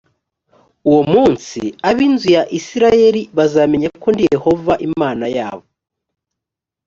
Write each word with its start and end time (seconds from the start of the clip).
uwo 0.89 1.01
munsi 1.13 1.59
ab’ 1.89 1.97
inzu 2.07 2.27
ya 2.35 2.43
isirayeli 2.57 3.21
bazamenya 3.37 3.89
ko 4.01 4.07
ndi 4.13 4.23
yehova 4.33 4.73
imana 4.89 5.25
yabo 5.37 5.65